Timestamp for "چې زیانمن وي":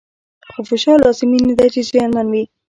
1.73-2.43